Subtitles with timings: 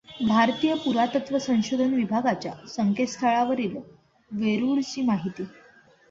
[0.27, 3.75] भारतीय पुरातत्व संशोधन विभागाच्या संकेतस्थळावरील
[4.31, 5.43] वेरूळची माहिती.